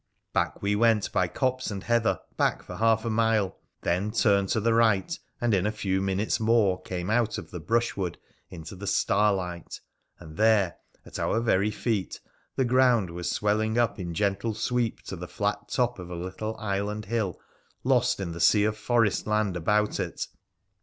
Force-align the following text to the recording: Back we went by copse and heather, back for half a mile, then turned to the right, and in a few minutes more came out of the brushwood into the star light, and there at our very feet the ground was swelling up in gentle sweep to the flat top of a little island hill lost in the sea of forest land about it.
Back 0.33 0.63
we 0.63 0.75
went 0.75 1.11
by 1.11 1.27
copse 1.27 1.69
and 1.69 1.83
heather, 1.83 2.19
back 2.35 2.63
for 2.63 2.77
half 2.77 3.05
a 3.05 3.09
mile, 3.11 3.59
then 3.81 4.09
turned 4.11 4.49
to 4.49 4.59
the 4.59 4.73
right, 4.73 5.15
and 5.39 5.53
in 5.53 5.67
a 5.67 5.71
few 5.71 6.01
minutes 6.01 6.39
more 6.39 6.81
came 6.81 7.11
out 7.11 7.37
of 7.37 7.51
the 7.51 7.59
brushwood 7.59 8.17
into 8.49 8.75
the 8.75 8.87
star 8.87 9.31
light, 9.31 9.79
and 10.17 10.37
there 10.37 10.77
at 11.05 11.19
our 11.19 11.39
very 11.39 11.69
feet 11.69 12.19
the 12.55 12.65
ground 12.65 13.11
was 13.11 13.29
swelling 13.29 13.77
up 13.77 13.99
in 13.99 14.15
gentle 14.15 14.55
sweep 14.55 15.03
to 15.03 15.15
the 15.15 15.27
flat 15.27 15.69
top 15.69 15.99
of 15.99 16.09
a 16.09 16.15
little 16.15 16.57
island 16.57 17.05
hill 17.05 17.39
lost 17.83 18.19
in 18.19 18.31
the 18.31 18.41
sea 18.41 18.63
of 18.63 18.75
forest 18.75 19.27
land 19.27 19.55
about 19.55 19.99
it. 19.99 20.25